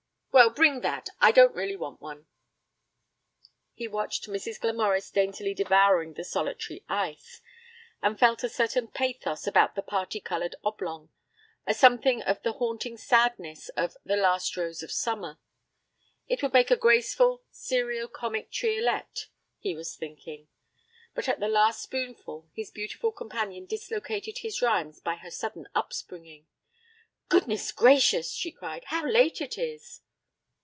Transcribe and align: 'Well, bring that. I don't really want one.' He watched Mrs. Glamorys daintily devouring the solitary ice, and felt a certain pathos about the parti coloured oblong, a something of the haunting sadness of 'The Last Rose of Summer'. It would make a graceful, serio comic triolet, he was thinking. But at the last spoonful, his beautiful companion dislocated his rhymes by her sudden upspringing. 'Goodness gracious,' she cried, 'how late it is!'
'Well, 0.33 0.49
bring 0.49 0.79
that. 0.79 1.09
I 1.19 1.33
don't 1.33 1.53
really 1.53 1.75
want 1.75 1.99
one.' 1.99 2.25
He 3.73 3.89
watched 3.89 4.27
Mrs. 4.29 4.59
Glamorys 4.61 5.11
daintily 5.11 5.53
devouring 5.53 6.13
the 6.13 6.23
solitary 6.23 6.85
ice, 6.87 7.41
and 8.01 8.17
felt 8.17 8.41
a 8.41 8.47
certain 8.47 8.87
pathos 8.87 9.45
about 9.45 9.75
the 9.75 9.81
parti 9.81 10.21
coloured 10.21 10.55
oblong, 10.63 11.09
a 11.67 11.73
something 11.73 12.21
of 12.21 12.41
the 12.43 12.53
haunting 12.53 12.95
sadness 12.95 13.67
of 13.75 13.97
'The 14.05 14.15
Last 14.15 14.55
Rose 14.55 14.81
of 14.81 14.89
Summer'. 14.89 15.37
It 16.29 16.41
would 16.41 16.53
make 16.53 16.71
a 16.71 16.77
graceful, 16.77 17.43
serio 17.51 18.07
comic 18.07 18.51
triolet, 18.51 19.27
he 19.59 19.75
was 19.75 19.97
thinking. 19.97 20.47
But 21.13 21.27
at 21.27 21.41
the 21.41 21.49
last 21.49 21.83
spoonful, 21.83 22.49
his 22.55 22.71
beautiful 22.71 23.11
companion 23.11 23.65
dislocated 23.65 24.39
his 24.39 24.61
rhymes 24.61 25.01
by 25.01 25.15
her 25.17 25.29
sudden 25.31 25.67
upspringing. 25.75 26.47
'Goodness 27.27 27.73
gracious,' 27.73 28.31
she 28.33 28.51
cried, 28.53 28.85
'how 28.85 29.05
late 29.05 29.41
it 29.41 29.57
is!' 29.57 29.99